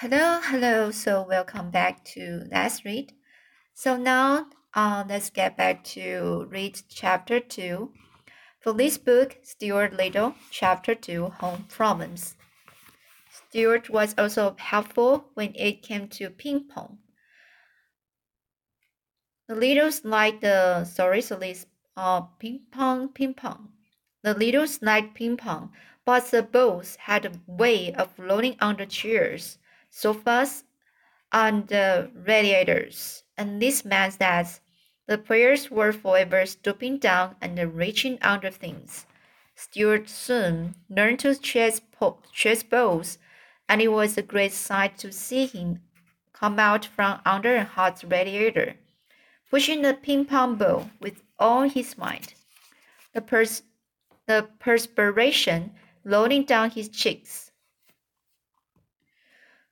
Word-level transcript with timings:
Hello, 0.00 0.40
hello. 0.42 0.90
So 0.90 1.26
welcome 1.28 1.70
back 1.70 2.02
to 2.16 2.44
Let's 2.50 2.86
Read. 2.86 3.12
So 3.74 3.98
now 3.98 4.46
uh, 4.72 5.04
let's 5.06 5.28
get 5.28 5.58
back 5.58 5.84
to 5.92 6.46
read 6.48 6.80
chapter 6.88 7.38
2. 7.38 7.92
For 8.60 8.72
this 8.72 8.96
book, 8.96 9.36
Stuart 9.42 9.92
Little, 9.92 10.36
chapter 10.50 10.94
2, 10.94 11.26
Home 11.40 11.66
Problems. 11.68 12.36
Stuart 13.30 13.90
was 13.90 14.14
also 14.16 14.56
helpful 14.58 15.26
when 15.34 15.52
it 15.54 15.82
came 15.82 16.08
to 16.16 16.30
ping 16.30 16.64
pong. 16.64 16.96
The 19.48 19.54
Littles 19.54 20.02
liked 20.02 20.40
the 20.40 20.84
sorry, 20.84 21.20
so 21.20 21.36
this 21.36 21.66
uh, 21.94 22.22
ping 22.38 22.62
pong, 22.72 23.10
ping 23.10 23.34
pong. 23.34 23.68
The 24.22 24.32
Littles 24.32 24.80
liked 24.80 25.14
ping 25.14 25.36
pong, 25.36 25.72
but 26.06 26.30
the 26.30 26.42
balls 26.42 26.96
had 27.00 27.26
a 27.26 27.32
way 27.46 27.92
of 27.92 28.18
rolling 28.18 28.56
the 28.78 28.86
chairs 28.86 29.58
sofas, 29.90 30.64
and 31.32 31.72
uh, 31.72 32.06
radiators, 32.14 33.24
and 33.36 33.60
this 33.60 33.84
meant 33.84 34.18
that 34.18 34.60
the 35.06 35.18
players 35.18 35.70
were 35.70 35.92
forever 35.92 36.46
stooping 36.46 36.98
down 36.98 37.36
and 37.40 37.76
reaching 37.76 38.18
under 38.22 38.50
things. 38.50 39.06
Stuart 39.54 40.08
soon 40.08 40.74
learned 40.88 41.18
to 41.20 41.34
chase, 41.34 41.80
chase 42.32 42.62
balls, 42.62 43.18
and 43.68 43.82
it 43.82 43.88
was 43.88 44.16
a 44.16 44.22
great 44.22 44.52
sight 44.52 44.96
to 44.98 45.12
see 45.12 45.46
him 45.46 45.80
come 46.32 46.58
out 46.58 46.84
from 46.84 47.20
under 47.26 47.56
a 47.56 47.64
hot 47.64 48.02
radiator, 48.06 48.76
pushing 49.50 49.82
the 49.82 49.94
ping 49.94 50.24
pong 50.24 50.56
ball 50.56 50.90
with 51.00 51.22
all 51.38 51.68
his 51.68 51.98
might. 51.98 52.34
The, 53.12 53.20
pers- 53.20 53.62
the 54.26 54.48
perspiration 54.58 55.72
rolling 56.04 56.44
down 56.44 56.70
his 56.70 56.88
cheeks 56.88 57.49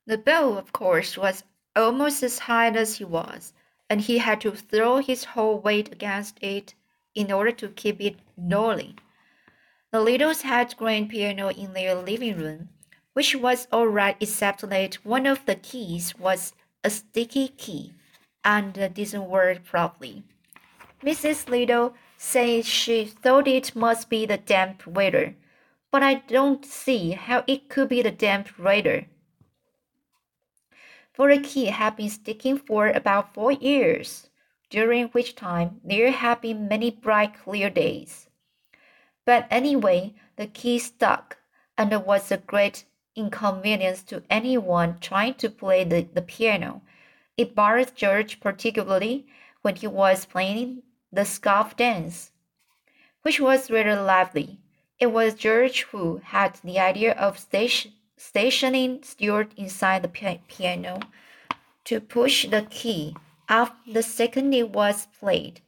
the 0.08 0.16
bell, 0.16 0.56
of 0.56 0.72
course, 0.72 1.18
was 1.18 1.44
almost 1.76 2.22
as 2.22 2.38
high 2.38 2.70
as 2.70 2.96
he 2.96 3.04
was, 3.04 3.52
and 3.90 4.00
he 4.00 4.16
had 4.16 4.40
to 4.40 4.50
throw 4.52 5.00
his 5.00 5.24
whole 5.24 5.58
weight 5.58 5.92
against 5.92 6.38
it 6.42 6.74
in 7.14 7.30
order 7.30 7.52
to 7.52 7.68
keep 7.68 8.00
it 8.00 8.16
rolling. 8.38 8.98
The 9.92 10.00
Littles 10.00 10.40
had 10.40 10.74
grand 10.78 11.10
piano 11.10 11.50
in 11.50 11.74
their 11.74 11.94
living 11.94 12.38
room, 12.38 12.70
which 13.12 13.36
was 13.36 13.68
all 13.70 13.86
right 13.86 14.16
except 14.18 14.66
that 14.70 14.94
one 15.04 15.26
of 15.26 15.44
the 15.44 15.56
keys 15.56 16.18
was 16.18 16.54
a 16.82 16.88
sticky 16.88 17.48
key 17.48 17.92
and 18.42 18.72
didn't 18.72 19.28
work 19.28 19.62
properly. 19.62 20.22
Mrs. 21.02 21.50
Little 21.50 21.92
said 22.16 22.64
she 22.64 23.04
thought 23.04 23.46
it 23.46 23.76
must 23.76 24.08
be 24.08 24.24
the 24.24 24.38
damp 24.38 24.86
weather, 24.86 25.34
but 25.90 26.02
I 26.02 26.14
don't 26.14 26.64
see 26.64 27.10
how 27.10 27.44
it 27.46 27.68
could 27.68 27.90
be 27.90 28.00
the 28.00 28.10
damp 28.10 28.58
weather 28.58 29.06
key 31.42 31.66
had 31.66 31.96
been 31.96 32.10
sticking 32.10 32.58
for 32.58 32.88
about 32.88 33.34
four 33.34 33.50
years, 33.50 34.30
during 34.70 35.08
which 35.08 35.34
time 35.34 35.80
there 35.84 36.12
had 36.12 36.40
been 36.40 36.68
many 36.68 36.90
bright, 36.90 37.34
clear 37.42 37.70
days. 37.70 38.28
But 39.24 39.46
anyway, 39.50 40.14
the 40.36 40.46
key 40.46 40.78
stuck, 40.78 41.38
and 41.76 41.92
it 41.92 42.06
was 42.06 42.30
a 42.30 42.36
great 42.36 42.84
inconvenience 43.16 44.02
to 44.04 44.22
anyone 44.30 44.98
trying 45.00 45.34
to 45.34 45.50
play 45.50 45.84
the, 45.84 46.02
the 46.02 46.22
piano. 46.22 46.82
It 47.36 47.54
bothered 47.54 47.96
George 47.96 48.40
particularly 48.40 49.26
when 49.62 49.76
he 49.76 49.88
was 49.88 50.24
playing 50.24 50.82
the 51.10 51.24
scarf 51.24 51.76
dance, 51.76 52.30
which 53.22 53.40
was 53.40 53.70
rather 53.70 54.00
lively. 54.00 54.60
It 55.00 55.08
was 55.08 55.34
George 55.34 55.82
who 55.90 56.20
had 56.22 56.60
the 56.62 56.78
idea 56.78 57.12
of 57.12 57.38
station, 57.38 57.92
stationing 58.18 59.02
Stuart 59.02 59.52
inside 59.56 60.02
the 60.02 60.38
piano 60.48 61.00
to 61.84 62.00
push 62.00 62.46
the 62.46 62.66
key 62.68 63.16
after 63.48 63.92
the 63.92 64.02
second 64.02 64.52
it 64.52 64.70
was 64.70 65.06
played. 65.18 65.62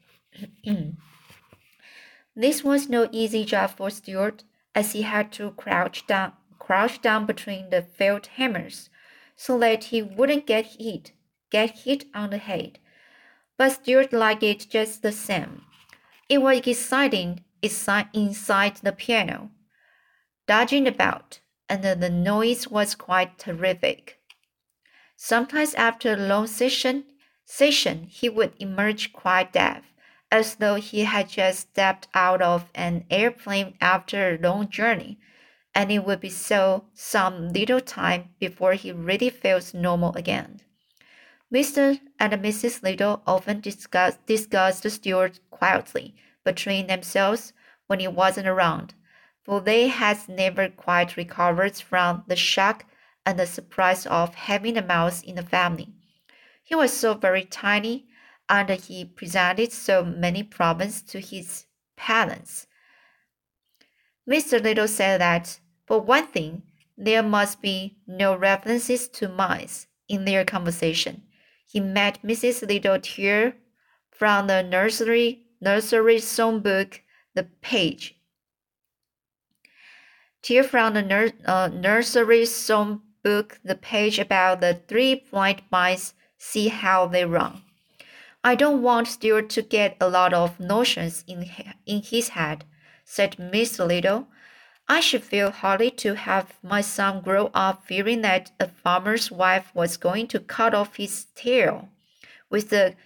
this 2.37 2.63
was 2.63 2.89
no 2.89 3.09
easy 3.13 3.45
job 3.45 3.71
for 3.71 3.89
Stuart, 3.89 4.45
as 4.75 4.93
he 4.93 5.03
had 5.03 5.33
to 5.33 5.53
crouch 5.53 6.07
down, 6.07 6.33
crouch 6.59 7.01
down 7.01 7.27
between 7.27 7.71
the 7.71 7.83
felt 7.83 8.27
hammers, 8.27 8.91
so 9.35 9.59
that 9.59 9.85
he 9.85 10.03
wouldn't 10.03 10.47
get 10.47 10.77
hit, 10.79 11.13
get 11.51 11.71
hit 11.71 12.05
on 12.15 12.31
the 12.31 12.39
head. 12.39 12.79
But 13.57 13.73
Stuart 13.73 14.13
liked 14.13 14.43
it 14.43 14.67
just 14.69 15.03
the 15.03 15.13
same. 15.13 15.63
It 16.29 16.43
was 16.43 16.59
exciting 16.59 17.45
inside 17.63 18.77
the 18.77 18.93
piano, 18.93 19.51
dodging 20.47 20.87
about, 20.87 21.41
and 21.71 21.85
the 21.85 22.11
noise 22.11 22.67
was 22.67 22.97
quite 22.97 23.39
terrific. 23.39 24.19
Sometimes 25.17 25.73
after 25.75 26.13
a 26.13 26.17
long 26.17 26.49
session, 26.49 27.05
session 27.45 28.09
he 28.11 28.29
would 28.29 28.55
emerge 28.59 29.13
quite 29.13 29.53
deaf, 29.53 29.85
as 30.33 30.57
though 30.57 30.75
he 30.75 31.05
had 31.05 31.29
just 31.29 31.61
stepped 31.61 32.09
out 32.13 32.43
of 32.43 32.71
an 32.75 33.05
airplane 33.09 33.75
after 33.81 34.35
a 34.35 34.39
long 34.39 34.69
journey, 34.69 35.21
and 35.73 35.93
it 35.93 36.05
would 36.05 36.21
be 36.21 36.29
so 36.29 36.87
some 36.93 37.53
little 37.53 37.81
time 37.81 38.31
before 38.41 38.75
he 38.75 38.91
really 38.91 39.31
felt 39.31 39.73
normal 39.73 40.13
again. 40.17 40.61
Mr. 41.55 42.01
and 42.19 42.33
Mrs. 42.33 42.83
Little 42.83 43.23
often 43.27 43.61
discussed, 43.61 44.25
discussed 44.27 44.89
Stuart 44.91 45.39
quietly 45.51 46.17
between 46.45 46.89
themselves 46.89 47.53
when 47.87 48.01
he 48.01 48.09
wasn't 48.09 48.49
around 48.49 48.95
for 49.45 49.61
they 49.61 49.89
had 49.89 50.29
never 50.29 50.69
quite 50.69 51.17
recovered 51.17 51.77
from 51.77 52.25
the 52.27 52.37
shock 52.37 52.85
and 53.25 53.39
the 53.39 53.47
surprise 53.47 54.07
of 54.07 54.35
having 54.35 54.77
a 54.77 54.87
mouse 54.87 55.23
in 55.23 55.37
the 55.37 55.43
family. 55.43 55.93
He 56.63 56.75
was 56.75 56.93
so 56.93 57.15
very 57.15 57.45
tiny, 57.45 58.07
and 58.49 58.69
he 58.71 59.05
presented 59.05 59.73
so 59.73 60.05
many 60.05 60.43
problems 60.43 61.03
to 61.03 61.21
his 61.21 61.67
parents. 61.97 62.67
Mr. 64.29 64.63
Little 64.63 64.89
said 64.89 65.21
that, 65.21 65.59
for 65.87 66.01
one 66.01 66.27
thing, 66.27 66.63
there 66.97 67.23
must 67.23 67.63
be 67.63 67.97
no 68.07 68.37
references 68.37 69.09
to 69.09 69.29
mice 69.29 69.87
in 70.09 70.25
their 70.25 70.45
conversation. 70.45 71.23
He 71.67 71.81
met 71.81 72.23
Mrs. 72.23 72.67
Little 72.69 73.01
tear 73.01 73.57
from 74.11 74.47
the 74.47 74.63
nursery 74.63 75.47
nursery 75.61 76.19
song 76.19 76.61
book 76.61 77.03
the 77.35 77.45
page 77.63 78.20
Tear 80.43 80.65
from 80.65 80.95
the 80.95 81.03
nur 81.03 81.31
uh, 81.45 81.69
nursery 81.69 82.47
song 82.47 83.03
book 83.23 83.61
the 83.63 83.75
page 83.75 84.19
about 84.19 84.61
the 84.61 84.81
three 84.89 85.27
blind 85.31 85.63
mice, 85.71 86.15
see 86.39 86.69
how 86.69 87.07
they 87.07 87.25
run. 87.25 87.63
I 88.43 88.55
don't 88.55 88.83
want 88.83 89.09
Stuart 89.09 89.51
to 89.51 89.63
get 89.63 89.99
a 90.01 90.09
lot 90.09 90.33
of 90.33 90.59
notions 90.59 91.25
in, 91.27 91.51
in 91.85 92.03
his 92.03 92.31
head, 92.31 92.65
said 93.05 93.39
Miss 93.39 93.79
Little. 93.79 94.29
I 94.89 95.01
should 95.01 95.23
feel 95.23 95.51
hardly 95.51 95.91
to 96.03 96.15
have 96.15 96.55
my 96.63 96.81
son 96.81 97.21
grow 97.21 97.51
up 97.53 97.85
fearing 97.85 98.23
that 98.23 98.51
a 98.59 98.67
farmer's 98.67 99.31
wife 99.31 99.71
was 99.75 99.99
going 99.99 100.27
to 100.29 100.41
cut 100.41 100.75
off 100.75 100.97
his 100.97 101.27
tail 101.35 101.91
with 102.49 102.73
a 102.73 102.97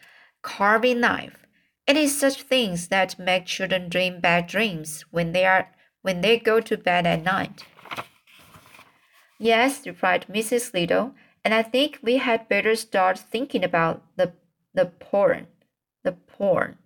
carving 0.41 1.01
knife. 1.01 1.45
It 1.87 1.97
is 1.97 2.19
such 2.19 2.43
things 2.43 2.89
that 2.89 3.19
make 3.19 3.47
children 3.47 3.89
dream 3.89 4.21
bad 4.21 4.47
dreams 4.47 5.05
when 5.11 5.33
they 5.33 5.45
are 5.45 5.69
when 6.05 6.21
they 6.21 6.39
go 6.39 6.61
to 6.61 6.77
bed 6.77 7.07
at 7.07 7.25
night. 7.25 7.65
Yes, 9.39 9.87
replied 9.87 10.27
Mrs. 10.29 10.75
Little, 10.75 11.15
and 11.43 11.55
I 11.55 11.63
think 11.63 11.99
we 12.03 12.19
had 12.19 12.47
better 12.47 12.77
start 12.77 13.19
thinking 13.19 13.65
about 13.65 14.03
the 14.17 14.35
the 14.75 14.85
porn. 14.85 15.47
The 16.03 16.13
porn. 16.13 16.77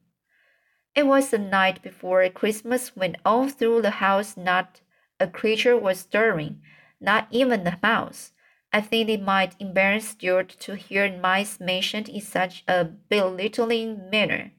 It 0.95 1.07
was 1.07 1.31
the 1.31 1.39
night 1.39 1.83
before 1.83 2.29
Christmas 2.29 2.95
when 2.95 3.17
all 3.25 3.49
through 3.49 3.83
the 3.83 3.99
house 4.07 4.37
not 4.37 4.83
a 5.19 5.27
creature 5.27 5.77
was 5.77 5.99
stirring, 5.99 6.63
not 7.01 7.27
even 7.33 7.65
the 7.65 7.79
mouse. 7.83 8.33
I 8.73 8.81
think 8.83 9.09
it 9.09 9.23
might 9.23 9.57
embarrass 9.59 10.11
Stuart 10.11 10.51
to 10.61 10.77
hear 10.77 11.11
mice 11.21 11.59
mentioned 11.59 12.09
in 12.09 12.21
such 12.21 12.63
a 12.69 12.85
belittling 12.85 14.11
manner. 14.11 14.53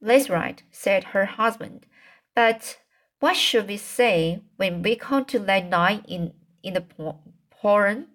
That's 0.00 0.30
right, 0.30 0.62
said 0.70 1.04
her 1.12 1.24
husband. 1.24 1.86
But 2.42 2.78
what 3.18 3.36
should 3.36 3.68
we 3.68 3.76
say 3.76 4.40
when 4.56 4.80
we 4.80 4.96
come 4.96 5.26
to 5.26 5.38
that 5.40 5.66
night 5.66 6.06
in, 6.08 6.32
in 6.62 6.72
the 6.72 6.84
porn? 7.50 8.06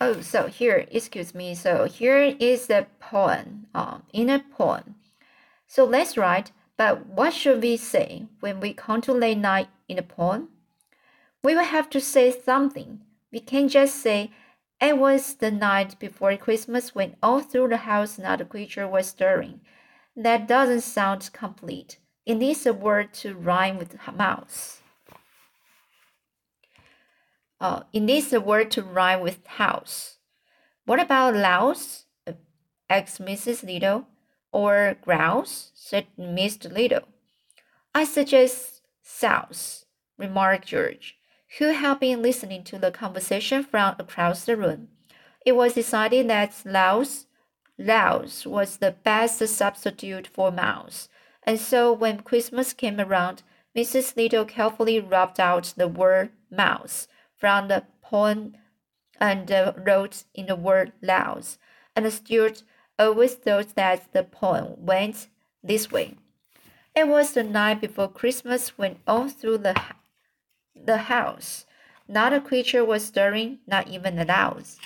Oh, 0.00 0.20
so 0.20 0.48
here, 0.48 0.84
excuse 0.90 1.32
me. 1.32 1.54
So 1.54 1.84
here 1.84 2.34
is 2.40 2.66
the 2.66 2.88
poem, 2.98 3.68
uh, 3.72 3.98
in 4.12 4.28
a 4.28 4.40
poem. 4.40 4.96
So 5.68 5.84
let's 5.84 6.16
write, 6.16 6.50
but 6.76 7.06
what 7.06 7.32
should 7.32 7.62
we 7.62 7.76
say 7.76 8.26
when 8.40 8.58
we 8.58 8.74
come 8.74 9.00
to 9.02 9.12
late 9.12 9.38
night 9.38 9.68
in 9.88 9.96
a 9.96 10.02
poem? 10.02 10.48
We 11.44 11.54
will 11.54 11.70
have 11.76 11.88
to 11.90 12.00
say 12.00 12.32
something. 12.32 13.00
We 13.30 13.38
can't 13.38 13.70
just 13.70 13.94
say, 13.94 14.32
it 14.80 14.98
was 14.98 15.36
the 15.36 15.52
night 15.52 16.00
before 16.00 16.36
Christmas 16.36 16.96
when 16.96 17.14
all 17.22 17.38
through 17.38 17.68
the 17.68 17.86
house 17.86 18.18
not 18.18 18.40
a 18.40 18.44
creature 18.44 18.88
was 18.88 19.06
stirring. 19.06 19.60
That 20.16 20.46
doesn't 20.46 20.82
sound 20.82 21.30
complete. 21.32 21.98
It 22.24 22.36
needs 22.36 22.66
a 22.66 22.72
word 22.72 23.12
to 23.14 23.34
rhyme 23.34 23.78
with 23.78 23.96
mouse. 24.16 24.80
Uh, 27.60 27.82
it 27.92 28.00
needs 28.00 28.32
a 28.32 28.40
word 28.40 28.70
to 28.72 28.82
rhyme 28.82 29.20
with 29.20 29.46
house. 29.46 30.18
What 30.84 31.00
about 31.00 31.34
louse? 31.34 32.04
asked 32.88 33.20
Mrs. 33.20 33.64
Little. 33.64 34.06
Or 34.52 34.96
grouse? 35.00 35.72
said 35.74 36.06
Mr. 36.18 36.70
Little. 36.70 37.08
I 37.94 38.04
suggest 38.04 38.82
souse, 39.02 39.86
remarked 40.18 40.66
George, 40.66 41.16
who 41.58 41.72
had 41.72 42.00
been 42.00 42.22
listening 42.22 42.64
to 42.64 42.78
the 42.78 42.90
conversation 42.90 43.62
from 43.62 43.96
across 43.98 44.44
the 44.44 44.56
room. 44.56 44.88
It 45.44 45.52
was 45.52 45.74
decided 45.74 46.28
that 46.28 46.62
louse, 46.64 47.26
louse 47.78 48.46
was 48.46 48.76
the 48.76 48.92
best 49.04 49.46
substitute 49.46 50.26
for 50.26 50.50
mouse, 50.50 51.08
and 51.42 51.58
so 51.58 51.92
when 51.92 52.20
Christmas 52.20 52.72
came 52.72 53.00
around, 53.00 53.42
Mrs. 53.76 54.16
Little 54.16 54.44
carefully 54.44 55.00
rubbed 55.00 55.40
out 55.40 55.74
the 55.76 55.88
word 55.88 56.30
mouse 56.50 57.08
from 57.36 57.68
the 57.68 57.84
poem 58.02 58.56
and 59.20 59.50
uh, 59.50 59.72
wrote 59.76 60.24
in 60.34 60.46
the 60.46 60.56
word 60.56 60.92
louse, 61.02 61.58
and 61.96 62.10
Stuart 62.12 62.62
always 62.98 63.34
thought 63.34 63.74
that 63.74 64.12
the 64.12 64.22
poem 64.22 64.74
went 64.78 65.28
this 65.62 65.90
way. 65.90 66.16
It 66.94 67.08
was 67.08 67.32
the 67.32 67.42
night 67.42 67.80
before 67.80 68.08
Christmas 68.08 68.78
when 68.78 68.98
all 69.06 69.28
through 69.28 69.58
the, 69.58 69.80
the 70.76 70.98
house, 70.98 71.66
not 72.06 72.32
a 72.32 72.40
creature 72.40 72.84
was 72.84 73.04
stirring, 73.04 73.58
not 73.66 73.88
even 73.88 74.18
a 74.18 74.24
mouse. 74.24 74.78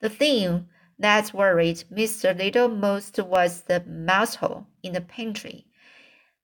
The 0.00 0.08
thing 0.08 0.68
that 0.98 1.34
worried 1.34 1.84
Mr. 1.92 2.36
Little 2.36 2.68
most 2.68 3.18
was 3.18 3.62
the 3.62 3.80
mouse 3.84 4.36
hole 4.36 4.66
in 4.82 4.92
the 4.92 5.00
pantry. 5.00 5.66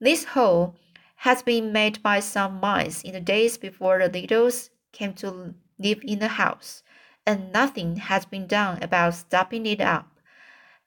This 0.01 0.25
hole 0.25 0.77
had 1.17 1.45
been 1.45 1.73
made 1.73 2.03
by 2.03 2.21
some 2.21 2.61
mice 2.61 3.03
in 3.03 3.13
the 3.13 3.21
days 3.21 3.57
before 3.57 3.99
the 3.99 4.21
Littles 4.21 4.71
came 4.93 5.15
to 5.15 5.55
live 5.79 6.01
in 6.03 6.19
the 6.19 6.29
house, 6.29 6.83
and 7.25 7.53
nothing 7.53 7.97
had 7.97 8.29
been 8.31 8.47
done 8.47 8.83
about 8.83 9.15
stopping 9.15 9.65
it 9.67 9.81
up. 9.81 10.19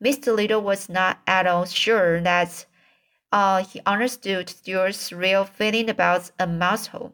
Mr. 0.04 0.36
Little 0.36 0.62
was 0.62 0.90
not 0.90 1.20
at 1.26 1.48
all 1.48 1.66
sure 1.66 2.22
that 2.22 2.66
uh, 3.32 3.64
he 3.64 3.82
understood 3.86 4.50
Stuart's 4.50 5.12
real 5.12 5.46
feeling 5.46 5.90
about 5.90 6.32
a 6.38 6.46
mouse 6.46 6.88
hole. 6.88 7.14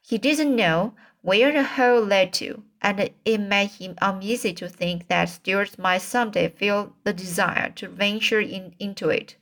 He 0.00 0.18
didn't 0.18 0.56
know 0.56 0.94
where 1.22 1.52
the 1.52 1.62
hole 1.62 2.02
led 2.02 2.32
to, 2.34 2.62
and 2.82 3.10
it 3.24 3.40
made 3.40 3.70
him 3.70 3.96
uneasy 4.02 4.52
to 4.52 4.68
think 4.68 5.08
that 5.08 5.28
Stuart 5.28 5.78
might 5.78 6.02
someday 6.02 6.48
feel 6.48 6.94
the 7.04 7.12
desire 7.12 7.70
to 7.76 7.88
venture 7.88 8.40
in, 8.40 8.74
into 8.78 9.08
it. 9.08 9.36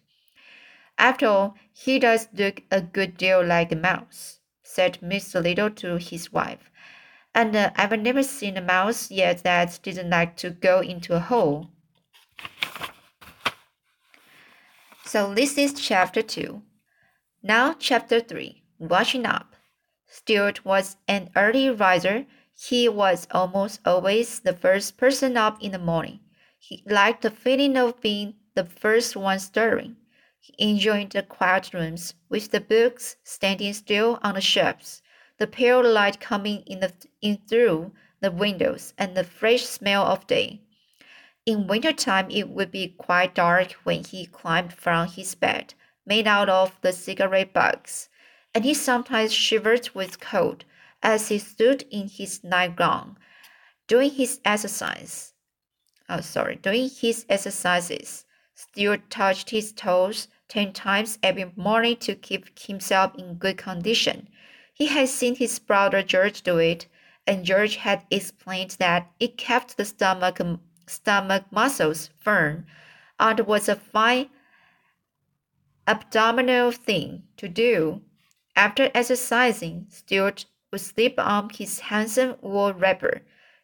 After 0.98 1.26
all, 1.26 1.54
he 1.72 1.98
does 1.98 2.28
look 2.34 2.62
a 2.70 2.82
good 2.82 3.16
deal 3.16 3.42
like 3.42 3.72
a 3.72 3.76
mouse, 3.76 4.40
said 4.62 4.98
Mr. 5.02 5.42
Little 5.42 5.70
to 5.70 5.96
his 5.96 6.30
wife. 6.30 6.70
And 7.34 7.56
uh, 7.56 7.70
I've 7.76 7.98
never 7.98 8.22
seen 8.22 8.58
a 8.58 8.62
mouse 8.62 9.10
yet 9.10 9.42
that 9.44 9.80
didn't 9.82 10.10
like 10.10 10.36
to 10.36 10.50
go 10.50 10.80
into 10.80 11.14
a 11.14 11.20
hole. 11.20 11.70
So 15.06 15.32
this 15.34 15.56
is 15.56 15.72
chapter 15.72 16.20
2. 16.20 16.60
Now, 17.42 17.74
chapter 17.78 18.20
3 18.20 18.62
Washing 18.78 19.24
Up. 19.24 19.56
Stuart 20.12 20.64
was 20.64 20.96
an 21.06 21.30
early 21.36 21.70
riser. 21.70 22.26
He 22.52 22.88
was 22.88 23.28
almost 23.30 23.80
always 23.84 24.40
the 24.40 24.52
first 24.52 24.96
person 24.96 25.36
up 25.36 25.62
in 25.62 25.70
the 25.70 25.78
morning. 25.78 26.18
He 26.58 26.82
liked 26.84 27.22
the 27.22 27.30
feeling 27.30 27.76
of 27.76 28.00
being 28.00 28.34
the 28.56 28.64
first 28.64 29.14
one 29.14 29.38
stirring. 29.38 29.94
He 30.40 30.52
enjoyed 30.58 31.10
the 31.10 31.22
quiet 31.22 31.72
rooms 31.72 32.14
with 32.28 32.50
the 32.50 32.60
books 32.60 33.18
standing 33.22 33.72
still 33.72 34.18
on 34.20 34.34
the 34.34 34.40
shelves, 34.40 35.00
the 35.38 35.46
pale 35.46 35.80
light 35.80 36.18
coming 36.18 36.64
in, 36.66 36.80
the, 36.80 36.92
in 37.22 37.38
through 37.48 37.92
the 38.20 38.32
windows, 38.32 38.94
and 38.98 39.16
the 39.16 39.22
fresh 39.22 39.62
smell 39.62 40.04
of 40.04 40.26
day. 40.26 40.60
In 41.46 41.68
wintertime, 41.68 42.32
it 42.32 42.48
would 42.48 42.72
be 42.72 42.88
quite 42.98 43.36
dark 43.36 43.72
when 43.84 44.02
he 44.02 44.26
climbed 44.26 44.72
from 44.72 45.06
his 45.06 45.36
bed, 45.36 45.74
made 46.04 46.26
out 46.26 46.48
of 46.48 46.76
the 46.80 46.92
cigarette 46.92 47.52
box, 47.52 48.08
and 48.54 48.64
he 48.64 48.74
sometimes 48.74 49.32
shivered 49.32 49.90
with 49.94 50.20
cold 50.20 50.64
as 51.02 51.28
he 51.28 51.38
stood 51.38 51.84
in 51.90 52.08
his 52.08 52.42
nightgown, 52.42 53.16
doing 53.86 54.10
his 54.10 54.40
exercise. 54.44 55.32
Oh, 56.08 56.20
sorry, 56.20 56.56
doing 56.56 56.90
his 56.90 57.24
exercises. 57.28 58.24
Stuart 58.54 59.08
touched 59.08 59.50
his 59.50 59.72
toes 59.72 60.28
ten 60.48 60.72
times 60.72 61.18
every 61.22 61.52
morning 61.56 61.96
to 61.96 62.14
keep 62.14 62.58
himself 62.58 63.14
in 63.14 63.34
good 63.34 63.56
condition. 63.56 64.28
He 64.74 64.86
had 64.86 65.08
seen 65.08 65.36
his 65.36 65.58
brother 65.58 66.02
George 66.02 66.42
do 66.42 66.58
it, 66.58 66.86
and 67.26 67.44
George 67.44 67.76
had 67.76 68.04
explained 68.10 68.76
that 68.78 69.10
it 69.20 69.38
kept 69.38 69.76
the 69.76 69.84
stomach 69.84 70.40
stomach 70.86 71.44
muscles 71.50 72.10
firm, 72.18 72.66
and 73.18 73.40
was 73.40 73.68
a 73.68 73.76
fine 73.76 74.28
abdominal 75.86 76.72
thing 76.72 77.22
to 77.36 77.48
do. 77.48 78.02
After 78.60 78.90
exercising, 78.94 79.86
Stuart 79.88 80.44
would 80.70 80.82
slip 80.82 81.14
on 81.18 81.48
his 81.48 81.80
handsome 81.80 82.36
wool 82.42 82.74
wrapper, 82.74 83.22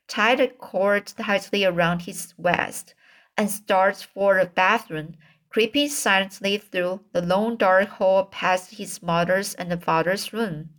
tie 0.09 0.37
the 0.37 0.49
cord 0.49 1.09
tightly 1.09 1.67
around 1.67 2.01
his 2.01 2.33
waist, 2.39 2.95
and 3.37 3.51
start 3.51 4.09
for 4.15 4.39
the 4.39 4.47
bathroom, 4.47 5.19
creeping 5.51 5.91
silently 5.91 6.57
through 6.57 7.05
the 7.13 7.21
long 7.21 7.59
dark 7.59 7.91
hall 7.91 8.25
past 8.25 8.77
his 8.77 9.03
mother's 9.03 9.53
and 9.57 9.85
father's 9.85 10.33
room, 10.33 10.71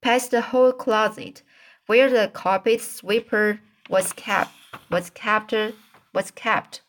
past 0.00 0.30
the 0.30 0.40
whole 0.40 0.72
closet, 0.72 1.42
where 1.84 2.08
the 2.08 2.28
carpet 2.28 2.80
sweeper 2.80 3.60
was 3.90 4.14
kept, 4.14 4.50
was 4.90 5.10
kept 5.10 5.52
was 6.14 6.30
kept, 6.30 6.80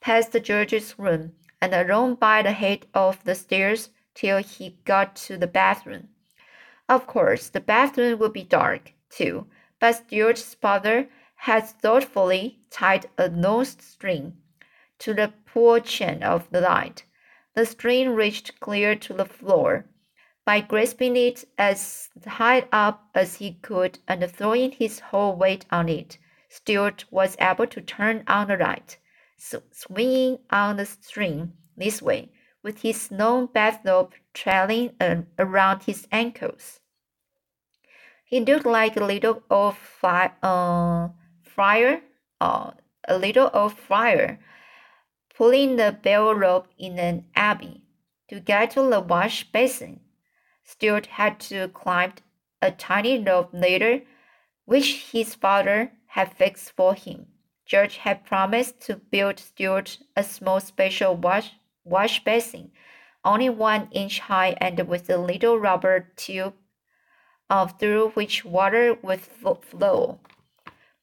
past 0.00 0.32
the 0.32 0.40
George's 0.40 0.98
room, 0.98 1.34
and 1.60 1.74
along 1.74 2.14
by 2.14 2.40
the 2.40 2.52
head 2.52 2.86
of 2.94 3.22
the 3.24 3.34
stairs 3.34 3.90
till 4.14 4.38
he 4.38 4.78
got 4.86 5.14
to 5.14 5.36
the 5.36 5.46
bathroom. 5.46 6.08
Of 6.92 7.06
course, 7.06 7.48
the 7.48 7.60
bathroom 7.62 8.18
would 8.18 8.34
be 8.34 8.44
dark, 8.44 8.92
too, 9.08 9.46
but 9.80 9.94
Stuart's 9.94 10.52
father 10.52 11.08
had 11.36 11.66
thoughtfully 11.66 12.60
tied 12.68 13.08
a 13.16 13.30
nose 13.30 13.78
string 13.80 14.36
to 14.98 15.14
the 15.14 15.32
pull 15.46 15.80
chain 15.80 16.22
of 16.22 16.50
the 16.50 16.60
light. 16.60 17.06
The 17.54 17.64
string 17.64 18.10
reached 18.14 18.60
clear 18.60 18.94
to 18.94 19.14
the 19.14 19.24
floor. 19.24 19.86
By 20.44 20.60
grasping 20.60 21.16
it 21.16 21.46
as 21.56 22.10
high 22.26 22.68
up 22.70 23.08
as 23.14 23.36
he 23.36 23.54
could 23.54 23.98
and 24.06 24.30
throwing 24.30 24.72
his 24.72 25.00
whole 25.00 25.34
weight 25.34 25.64
on 25.70 25.88
it, 25.88 26.18
Stuart 26.50 27.06
was 27.10 27.38
able 27.40 27.68
to 27.68 27.80
turn 27.80 28.22
on 28.26 28.48
the 28.48 28.58
light, 28.58 28.98
swinging 29.38 30.40
on 30.50 30.76
the 30.76 30.84
string 30.84 31.54
this 31.74 32.02
way, 32.02 32.32
with 32.62 32.82
his 32.82 33.10
long 33.10 33.46
bathrobe 33.46 34.12
trailing 34.34 34.94
uh, 35.00 35.22
around 35.38 35.84
his 35.84 36.06
ankles. 36.12 36.80
He 38.32 38.40
looked 38.40 38.64
like 38.64 38.96
a 38.96 39.04
little 39.04 39.42
old 39.50 39.76
fly, 39.76 40.30
uh, 40.42 41.10
friar, 41.42 42.00
uh, 42.40 42.70
a 43.06 43.18
little 43.18 43.50
old 43.52 43.74
friar, 43.74 44.38
pulling 45.36 45.76
the 45.76 45.92
bell 45.92 46.34
rope 46.34 46.68
in 46.78 46.98
an 46.98 47.26
abbey. 47.36 47.82
To 48.28 48.40
get 48.40 48.70
to 48.70 48.88
the 48.88 49.00
wash 49.00 49.44
basin, 49.52 50.00
Stuart 50.64 51.08
had 51.20 51.40
to 51.40 51.68
climb 51.68 52.14
a 52.62 52.70
tiny 52.70 53.22
rope 53.22 53.50
ladder, 53.52 54.00
which 54.64 55.10
his 55.12 55.34
father 55.34 55.92
had 56.06 56.32
fixed 56.32 56.70
for 56.70 56.94
him. 56.94 57.26
George 57.66 57.98
had 57.98 58.24
promised 58.24 58.80
to 58.86 58.96
build 58.96 59.40
Stuart 59.40 59.98
a 60.16 60.24
small 60.24 60.58
special 60.58 61.14
wash, 61.14 61.50
wash 61.84 62.24
basin, 62.24 62.72
only 63.26 63.50
one 63.50 63.88
inch 63.90 64.20
high 64.20 64.56
and 64.58 64.88
with 64.88 65.10
a 65.10 65.18
little 65.18 65.58
rubber 65.58 66.08
tube 66.16 66.54
uh, 67.52 67.66
through 67.66 68.08
which 68.14 68.46
water 68.46 68.96
would 69.02 69.20
flow. 69.20 70.18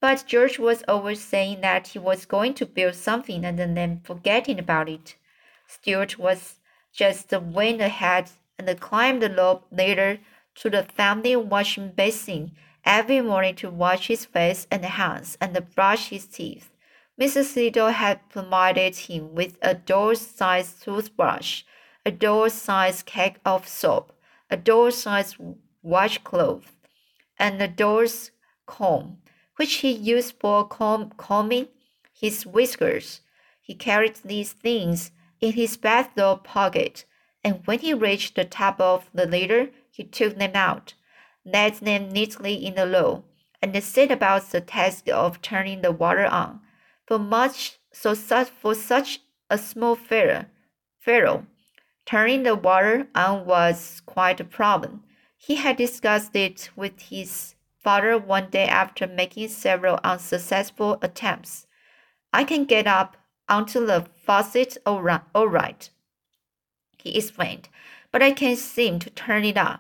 But 0.01 0.23
George 0.25 0.57
was 0.57 0.83
always 0.87 1.21
saying 1.21 1.61
that 1.61 1.89
he 1.89 1.99
was 1.99 2.25
going 2.25 2.55
to 2.55 2.65
build 2.65 2.95
something 2.95 3.45
and 3.45 3.59
then 3.59 4.01
forgetting 4.03 4.57
about 4.57 4.89
it. 4.89 5.15
Stuart 5.67 6.17
was 6.17 6.55
just 6.91 7.31
went 7.31 7.81
ahead 7.81 8.31
and 8.57 8.79
climbed 8.79 9.21
the 9.21 9.29
rope 9.29 9.67
ladder 9.71 10.17
to 10.55 10.71
the 10.71 10.83
family 10.83 11.35
washing 11.35 11.91
basin 11.91 12.53
every 12.83 13.21
morning 13.21 13.53
to 13.57 13.69
wash 13.69 14.07
his 14.07 14.25
face 14.25 14.65
and 14.71 14.83
hands 14.83 15.37
and 15.39 15.55
brush 15.75 16.09
his 16.09 16.25
teeth. 16.25 16.71
Mrs. 17.21 17.55
Little 17.55 17.89
had 17.89 18.27
provided 18.29 18.95
him 18.95 19.35
with 19.35 19.59
a 19.61 19.75
doll-sized 19.75 20.81
toothbrush, 20.81 21.61
a 22.03 22.11
doll-sized 22.11 23.05
cake 23.05 23.37
of 23.45 23.67
soap, 23.67 24.13
a 24.49 24.57
doll-sized 24.57 25.37
washcloth, 25.81 26.75
and 27.37 27.61
a 27.61 27.67
door's 27.67 28.31
comb, 28.65 29.17
which 29.55 29.75
he 29.75 29.91
used 29.91 30.35
for 30.39 30.67
comb 30.67 31.11
combing 31.17 31.67
his 32.13 32.45
whiskers. 32.45 33.21
He 33.61 33.75
carried 33.75 34.15
these 34.23 34.53
things 34.53 35.11
in 35.39 35.53
his 35.53 35.77
bathrobe 35.77 36.43
pocket, 36.43 37.05
and 37.43 37.61
when 37.65 37.79
he 37.79 37.93
reached 37.93 38.35
the 38.35 38.45
top 38.45 38.79
of 38.79 39.09
the 39.13 39.25
ladder, 39.25 39.69
he 39.91 40.03
took 40.03 40.37
them 40.37 40.55
out 40.55 40.93
laid 41.45 41.75
them 41.75 42.09
neatly 42.09 42.53
in 42.53 42.77
a 42.77 42.87
row, 42.87 43.23
and 43.61 43.83
set 43.83 44.11
about 44.11 44.49
the 44.51 44.61
task 44.61 45.07
of 45.09 45.41
turning 45.41 45.81
the 45.81 45.91
water 45.91 46.25
on. 46.25 46.61
For 47.07 47.19
much 47.19 47.79
so 47.91 48.13
such 48.13 48.49
for 48.49 48.75
such 48.75 49.19
a 49.49 49.57
small 49.57 49.95
pharaoh, 49.95 50.45
pharaoh, 50.99 51.47
turning 52.05 52.43
the 52.43 52.55
water 52.55 53.07
on 53.15 53.45
was 53.45 54.01
quite 54.05 54.39
a 54.39 54.43
problem. 54.43 55.03
He 55.41 55.55
had 55.55 55.77
discussed 55.77 56.35
it 56.35 56.69
with 56.75 56.99
his 57.03 57.55
father 57.77 58.17
one 58.17 58.49
day 58.49 58.67
after 58.67 59.07
making 59.07 59.47
several 59.47 59.97
unsuccessful 60.03 60.99
attempts. 61.01 61.65
I 62.33 62.43
can 62.43 62.65
get 62.65 62.87
up 62.87 63.15
onto 63.47 63.85
the 63.85 64.05
faucet 64.21 64.77
all 64.85 65.01
right, 65.01 65.89
he 66.97 67.17
explained, 67.17 67.69
but 68.11 68.21
I 68.21 68.33
can't 68.33 68.59
seem 68.59 68.99
to 68.99 69.09
turn 69.09 69.45
it 69.45 69.57
on 69.57 69.79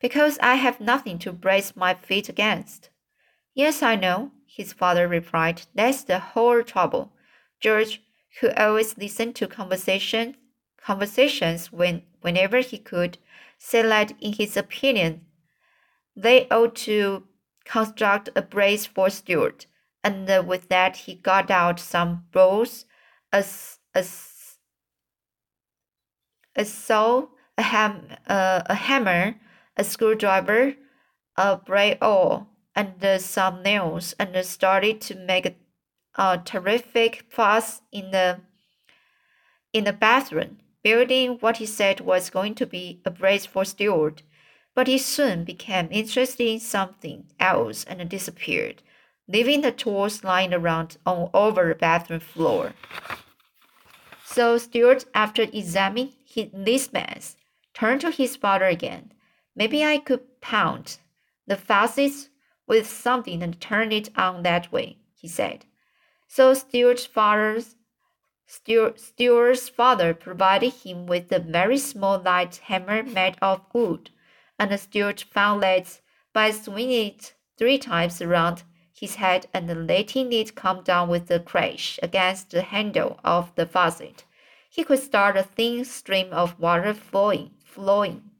because 0.00 0.40
I 0.42 0.56
have 0.56 0.80
nothing 0.80 1.20
to 1.20 1.32
brace 1.32 1.76
my 1.76 1.94
feet 1.94 2.28
against. 2.28 2.90
Yes, 3.54 3.84
I 3.84 3.94
know, 3.94 4.32
his 4.44 4.72
father 4.72 5.06
replied. 5.06 5.62
That's 5.72 6.02
the 6.02 6.18
whole 6.18 6.64
trouble. 6.64 7.12
George, 7.60 8.02
who 8.40 8.50
always 8.50 8.98
listened 8.98 9.36
to 9.36 9.46
conversation, 9.46 10.36
conversations 10.76 11.72
when, 11.72 12.02
whenever 12.22 12.58
he 12.58 12.76
could, 12.76 13.18
said 13.58 13.86
that 13.86 14.12
in 14.20 14.32
his 14.34 14.56
opinion, 14.56 15.22
they 16.14 16.48
ought 16.48 16.74
to 16.74 17.24
construct 17.64 18.30
a 18.34 18.42
brace 18.42 18.86
for 18.86 19.10
Stuart, 19.10 19.66
and 20.02 20.46
with 20.46 20.68
that 20.68 20.96
he 20.96 21.14
got 21.14 21.50
out 21.50 21.80
some 21.80 22.24
bolts, 22.32 22.86
a, 23.32 23.44
a, 23.94 24.04
a 26.54 26.64
saw, 26.64 27.26
a, 27.58 27.62
ham, 27.62 28.08
uh, 28.28 28.62
a 28.66 28.74
hammer, 28.74 29.34
a 29.76 29.84
screwdriver, 29.84 30.74
a 31.36 31.56
braid 31.56 31.98
awl, 32.00 32.48
and 32.74 33.20
some 33.20 33.62
nails, 33.62 34.14
and 34.18 34.36
started 34.44 35.00
to 35.02 35.14
make 35.14 35.46
a, 35.46 35.54
a 36.14 36.38
terrific 36.38 37.26
fuss 37.30 37.82
in 37.92 38.10
the 38.10 38.40
in 39.72 39.84
the 39.84 39.92
bathroom, 39.92 40.56
building 40.86 41.36
what 41.40 41.56
he 41.56 41.66
said 41.66 42.00
was 42.00 42.30
going 42.30 42.54
to 42.54 42.64
be 42.64 43.00
a 43.04 43.10
brace 43.10 43.44
for 43.44 43.64
Stuart. 43.64 44.22
But 44.72 44.86
he 44.86 44.98
soon 44.98 45.42
became 45.42 45.88
interested 45.90 46.46
in 46.46 46.60
something 46.60 47.24
else 47.40 47.82
and 47.82 48.08
disappeared, 48.08 48.84
leaving 49.26 49.62
the 49.62 49.72
tools 49.72 50.22
lying 50.22 50.54
around 50.54 50.96
all 51.04 51.30
over 51.34 51.70
the 51.70 51.74
bathroom 51.74 52.20
floor. 52.20 52.74
So 54.24 54.58
Stuart, 54.58 55.06
after 55.12 55.42
examining 55.42 56.12
his, 56.24 56.50
this 56.54 56.92
mess, 56.92 57.36
turned 57.74 58.02
to 58.02 58.12
his 58.12 58.36
father 58.36 58.66
again. 58.66 59.12
Maybe 59.56 59.84
I 59.84 59.98
could 59.98 60.40
pound 60.40 60.98
the 61.48 61.56
faucets 61.56 62.28
with 62.68 62.86
something 62.86 63.42
and 63.42 63.60
turn 63.60 63.90
it 63.90 64.10
on 64.16 64.44
that 64.44 64.70
way, 64.70 64.98
he 65.16 65.26
said. 65.26 65.64
So 66.28 66.54
Stuart's 66.54 67.06
father's 67.06 67.74
Stuart, 67.74 67.75
Stuart's 68.46 69.68
father 69.68 70.14
provided 70.14 70.72
him 70.72 71.06
with 71.06 71.32
a 71.32 71.38
very 71.38 71.78
small 71.78 72.18
light 72.18 72.56
hammer 72.56 73.02
made 73.02 73.36
of 73.42 73.62
wood, 73.72 74.10
and 74.58 74.78
Stuart 74.78 75.20
found 75.20 75.62
that 75.62 76.00
by 76.32 76.50
swinging 76.50 77.08
it 77.08 77.34
three 77.58 77.78
times 77.78 78.22
around 78.22 78.62
his 78.92 79.16
head 79.16 79.46
and 79.52 79.86
letting 79.86 80.32
it 80.32 80.54
come 80.54 80.82
down 80.82 81.08
with 81.08 81.30
a 81.30 81.40
crash 81.40 81.98
against 82.02 82.50
the 82.50 82.62
handle 82.62 83.18
of 83.24 83.54
the 83.56 83.66
faucet, 83.66 84.24
he 84.70 84.84
could 84.84 85.00
start 85.00 85.36
a 85.36 85.42
thin 85.42 85.84
stream 85.84 86.32
of 86.32 86.58
water 86.60 86.94
flowing, 86.94 87.50
flowing 87.64 88.30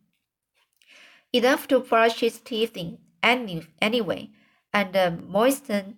enough 1.33 1.69
to 1.69 1.81
brush 1.81 2.21
his 2.21 2.41
teeth 2.41 2.77
in 2.77 2.99
any, 3.23 3.67
anyway, 3.81 4.31
and 4.73 4.97
uh, 4.97 5.11
moisten, 5.11 5.97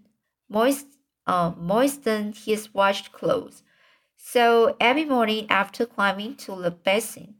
moist, 0.49 0.87
uh, 1.27 1.53
moisten 1.57 2.33
his 2.33 2.75
washed 2.75 3.13
clothes. 3.13 3.63
So 4.21 4.77
every 4.81 5.05
morning 5.05 5.47
after 5.49 5.87
climbing 5.87 6.37
to 6.39 6.61
the 6.61 6.71
basin, 6.73 7.37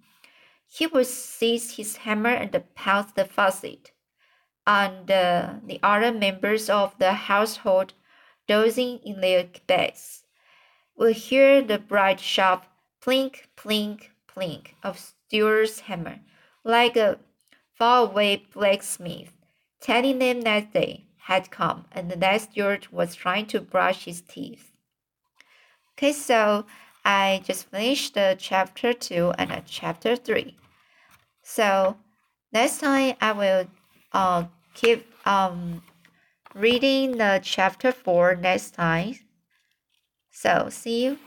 he 0.67 0.87
would 0.87 1.07
seize 1.07 1.77
his 1.77 1.97
hammer 1.99 2.31
and 2.31 2.63
pound 2.75 3.09
the 3.15 3.25
faucet. 3.25 3.91
And 4.67 5.11
uh, 5.11 5.55
the 5.67 5.81
other 5.83 6.13
members 6.13 6.71
of 6.71 6.97
the 6.99 7.13
household, 7.13 7.95
dozing 8.47 9.01
in 9.05 9.21
their 9.21 9.49
beds, 9.67 10.23
would 10.97 11.17
hear 11.17 11.63
the 11.63 11.79
bright, 11.79 12.21
sharp 12.21 12.65
plink, 13.03 13.47
plink, 13.57 14.11
plink 14.27 14.69
of 14.83 14.99
Stuart's 14.99 15.81
hammer, 15.81 16.21
like 16.65 16.97
a 16.97 17.19
faraway 17.75 18.45
blacksmith 18.55 19.33
telling 19.81 20.19
them 20.19 20.43
that 20.43 20.73
day 20.73 21.07
had 21.19 21.51
come 21.51 21.87
and 21.93 22.11
that 22.11 22.41
Stuart 22.41 22.93
was 22.93 23.15
trying 23.15 23.47
to 23.47 23.61
brush 23.61 24.05
his 24.05 24.21
teeth. 24.21 24.71
Okay, 25.99 26.13
so 26.13 26.65
I 27.05 27.43
just 27.45 27.73
finished 27.73 28.15
the 28.15 28.37
chapter 28.39 28.93
2 28.93 29.33
and 29.37 29.51
chapter 29.67 30.15
3. 30.15 30.55
So 31.43 31.97
next 32.53 32.79
time 32.79 33.17
I 33.21 33.33
will 33.33 33.67
uh, 34.13 34.45
keep 34.75 35.11
um, 35.27 35.83
reading 36.55 37.19
the 37.19 37.41
chapter 37.43 37.91
4 37.91 38.37
next 38.37 38.75
time. 38.75 39.17
So 40.31 40.69
see 40.71 41.03
you. 41.03 41.19